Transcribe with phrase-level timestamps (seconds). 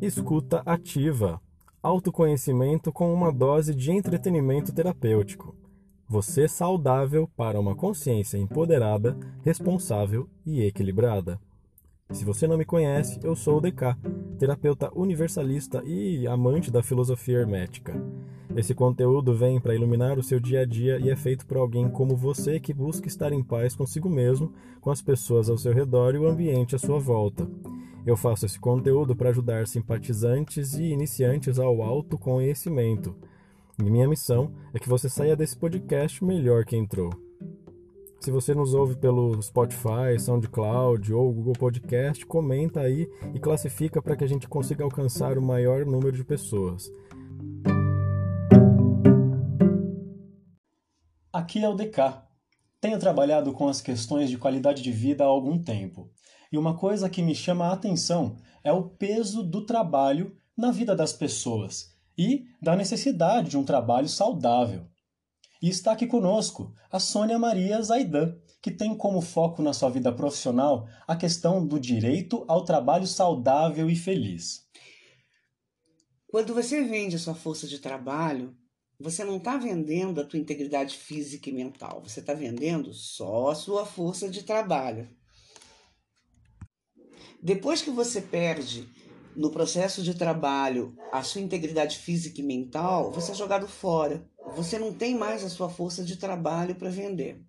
[0.00, 1.38] Escuta ativa.
[1.82, 5.54] Autoconhecimento com uma dose de entretenimento terapêutico.
[6.08, 11.38] Você saudável para uma consciência empoderada, responsável e equilibrada.
[12.12, 13.94] Se você não me conhece, eu sou o DK,
[14.38, 18.02] terapeuta universalista e amante da filosofia hermética.
[18.56, 21.90] Esse conteúdo vem para iluminar o seu dia a dia e é feito por alguém
[21.90, 26.14] como você que busca estar em paz consigo mesmo, com as pessoas ao seu redor
[26.14, 27.46] e o ambiente à sua volta.
[28.06, 33.14] Eu faço esse conteúdo para ajudar simpatizantes e iniciantes ao autoconhecimento.
[33.78, 37.10] E minha missão é que você saia desse podcast melhor que entrou.
[38.20, 44.14] Se você nos ouve pelo Spotify, SoundCloud ou Google Podcast, comenta aí e classifica para
[44.14, 46.92] que a gente consiga alcançar o maior número de pessoas.
[51.32, 52.22] Aqui é o DK.
[52.80, 56.10] Tenho trabalhado com as questões de qualidade de vida há algum tempo.
[56.52, 60.94] E uma coisa que me chama a atenção é o peso do trabalho na vida
[60.96, 64.86] das pessoas e da necessidade de um trabalho saudável.
[65.62, 70.12] E está aqui conosco a Sônia Maria Zaidan, que tem como foco na sua vida
[70.12, 74.66] profissional a questão do direito ao trabalho saudável e feliz.
[76.26, 78.56] Quando você vende a sua força de trabalho,
[78.98, 83.54] você não está vendendo a tua integridade física e mental, você está vendendo só a
[83.54, 85.08] sua força de trabalho.
[87.42, 88.88] Depois que você perde
[89.34, 94.24] no processo de trabalho a sua integridade física e mental, você é jogado fora.
[94.56, 97.40] Você não tem mais a sua força de trabalho para vender.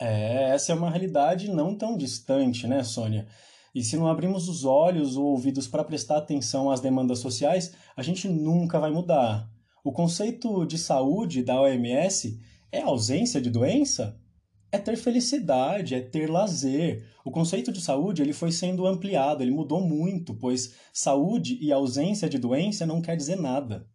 [0.00, 3.26] É, essa é uma realidade não tão distante, né, Sônia?
[3.74, 8.02] E se não abrimos os olhos ou ouvidos para prestar atenção às demandas sociais, a
[8.02, 9.50] gente nunca vai mudar.
[9.84, 12.40] O conceito de saúde da OMS
[12.72, 14.18] é ausência de doença?
[14.76, 17.02] É ter felicidade, é ter lazer.
[17.24, 22.28] O conceito de saúde ele foi sendo ampliado, ele mudou muito, pois saúde e ausência
[22.28, 23.88] de doença não quer dizer nada.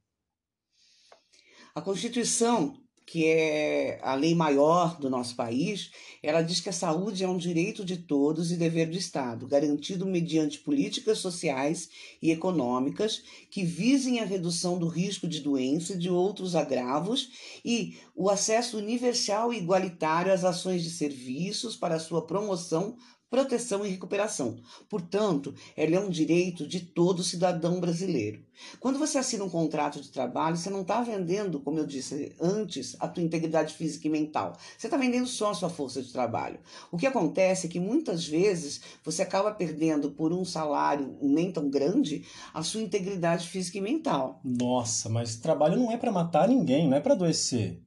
[1.75, 2.73] A Constituição
[3.05, 5.91] que é a lei maior do nosso país,
[6.23, 10.05] ela diz que a saúde é um direito de todos e dever do Estado, garantido
[10.05, 11.89] mediante políticas sociais
[12.21, 17.29] e econômicas que visem a redução do risco de doença e de outros agravos
[17.65, 22.95] e o acesso universal e igualitário às ações de serviços para sua promoção,
[23.31, 24.57] proteção e recuperação.
[24.89, 28.43] Portanto, ela é um direito de todo cidadão brasileiro.
[28.77, 32.97] Quando você assina um contrato de trabalho, você não está vendendo, como eu disse antes,
[32.99, 34.57] a tua integridade física e mental.
[34.77, 36.59] Você está vendendo só a sua força de trabalho.
[36.91, 41.69] O que acontece é que muitas vezes você acaba perdendo por um salário nem tão
[41.69, 44.41] grande a sua integridade física e mental.
[44.43, 47.81] Nossa, mas trabalho não é para matar ninguém, não é para adoecer.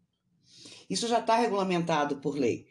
[0.88, 2.66] Isso já está regulamentado por lei.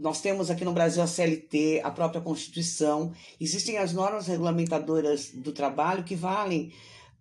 [0.00, 5.52] Nós temos aqui no Brasil a CLT, a própria Constituição, existem as normas regulamentadoras do
[5.52, 6.72] trabalho que valem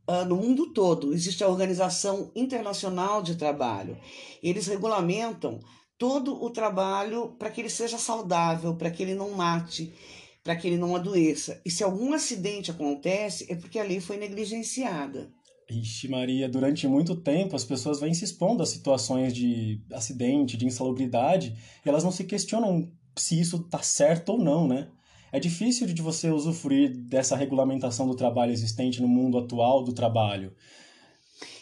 [0.08, 1.14] uh, no mundo todo.
[1.14, 3.98] Existe a Organização Internacional de Trabalho.
[4.42, 5.60] Eles regulamentam
[5.98, 9.94] todo o trabalho para que ele seja saudável, para que ele não mate,
[10.42, 11.62] para que ele não adoeça.
[11.66, 15.30] E se algum acidente acontece, é porque a lei foi negligenciada.
[15.70, 20.66] Ixi, Maria, durante muito tempo as pessoas vêm se expondo a situações de acidente, de
[20.66, 24.90] insalubridade, e elas não se questionam se isso está certo ou não, né?
[25.32, 30.56] É difícil de você usufruir dessa regulamentação do trabalho existente no mundo atual do trabalho.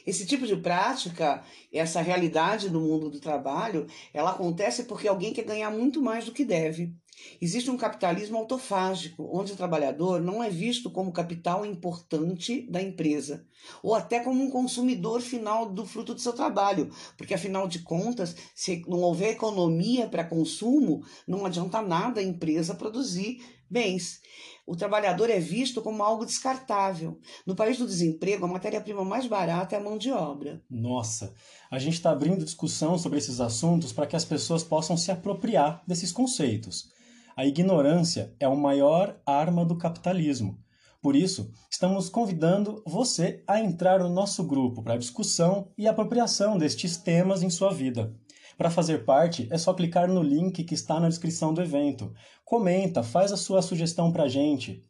[0.07, 5.43] Esse tipo de prática, essa realidade do mundo do trabalho, ela acontece porque alguém quer
[5.43, 6.95] ganhar muito mais do que deve.
[7.41, 13.45] Existe um capitalismo autofágico, onde o trabalhador não é visto como capital importante da empresa,
[13.83, 18.33] ou até como um consumidor final do fruto do seu trabalho, porque afinal de contas,
[18.55, 24.19] se não houver economia para consumo, não adianta nada a empresa produzir bens.
[24.65, 27.19] O trabalhador é visto como algo descartável.
[27.45, 30.61] No país do desemprego, a matéria-prima mais barata é a mão de obra.
[30.69, 31.33] Nossa,
[31.71, 35.83] a gente está abrindo discussão sobre esses assuntos para que as pessoas possam se apropriar
[35.87, 36.89] desses conceitos.
[37.35, 40.59] A ignorância é a maior arma do capitalismo.
[41.01, 46.97] Por isso, estamos convidando você a entrar no nosso grupo para discussão e apropriação destes
[46.97, 48.13] temas em sua vida.
[48.57, 52.11] Para fazer parte, é só clicar no link que está na descrição do evento.
[52.43, 54.83] Comenta, faz a sua sugestão para a gente.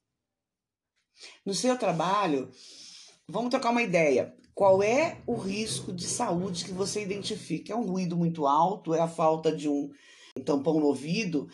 [1.46, 2.50] No seu trabalho,
[3.28, 4.34] vamos trocar uma ideia.
[4.56, 7.74] Qual é o risco de saúde que você identifica?
[7.74, 8.94] É um ruído muito alto?
[8.94, 9.92] É a falta de um
[10.46, 11.50] tampão no ouvido?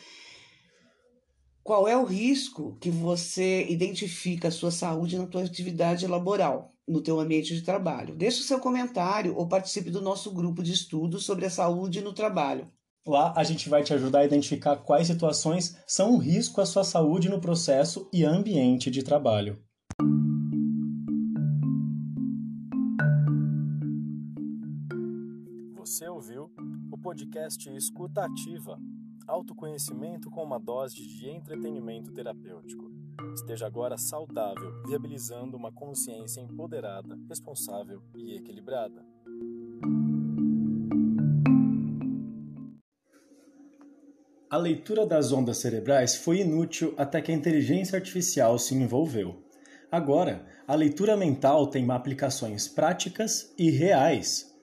[1.64, 6.73] Qual é o risco que você identifica a sua saúde na tua atividade laboral?
[6.88, 8.16] no teu ambiente de trabalho.
[8.16, 12.14] Deixe o seu comentário ou participe do nosso grupo de estudo sobre a saúde no
[12.14, 12.72] trabalho.
[13.06, 16.86] Lá a gente vai te ajudar a identificar quais situações são um risco à sua
[16.86, 19.62] saúde no processo e ambiente de trabalho.
[25.76, 26.50] Você ouviu
[26.92, 28.80] o podcast Escuta Ativa,
[29.28, 32.93] autoconhecimento com uma dose de entretenimento terapêutico.
[33.34, 39.04] Esteja agora saudável, viabilizando uma consciência empoderada, responsável e equilibrada.
[44.50, 49.42] A leitura das ondas cerebrais foi inútil até que a inteligência artificial se envolveu.
[49.92, 54.54] Agora, a leitura mental tem aplicações práticas e reais.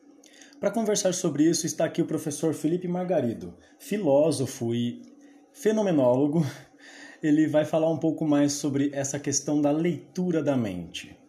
[0.61, 5.03] Para conversar sobre isso está aqui o professor Felipe Margarido, filósofo e
[5.53, 6.47] fenomenólogo.
[7.23, 11.20] Ele vai falar um pouco mais sobre essa questão da leitura da mente.